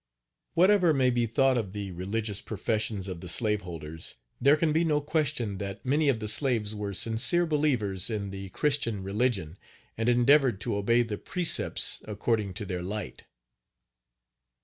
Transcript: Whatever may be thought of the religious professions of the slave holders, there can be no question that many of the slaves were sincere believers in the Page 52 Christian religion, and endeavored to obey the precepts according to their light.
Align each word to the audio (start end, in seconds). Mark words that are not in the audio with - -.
Whatever 0.55 0.95
may 0.95 1.11
be 1.11 1.27
thought 1.27 1.59
of 1.59 1.73
the 1.73 1.91
religious 1.91 2.41
professions 2.41 3.07
of 3.07 3.21
the 3.21 3.29
slave 3.29 3.61
holders, 3.61 4.15
there 4.41 4.57
can 4.57 4.73
be 4.73 4.83
no 4.83 4.99
question 4.99 5.59
that 5.59 5.85
many 5.85 6.09
of 6.09 6.19
the 6.19 6.27
slaves 6.27 6.73
were 6.73 6.91
sincere 6.91 7.45
believers 7.45 8.09
in 8.09 8.31
the 8.31 8.45
Page 8.45 8.45
52 8.45 8.51
Christian 8.57 9.03
religion, 9.03 9.59
and 9.99 10.09
endeavored 10.09 10.59
to 10.61 10.75
obey 10.75 11.03
the 11.03 11.19
precepts 11.19 12.01
according 12.07 12.55
to 12.55 12.65
their 12.65 12.81
light. 12.81 13.25